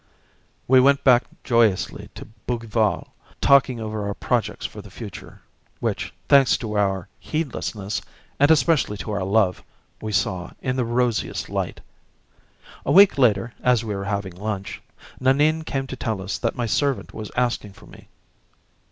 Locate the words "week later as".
12.91-13.83